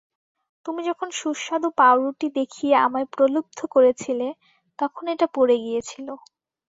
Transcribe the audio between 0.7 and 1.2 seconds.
যখন